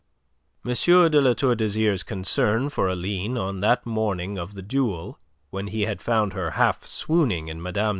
[0.65, 0.73] M.
[1.11, 5.19] de La Tour d'Azyr's concern for Aline on that morning of the duel
[5.51, 7.89] when he had found her half swooning in Mme.